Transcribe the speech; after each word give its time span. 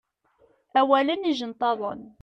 Awalen 0.79 1.29
ijenṭaḍen. 1.31 2.01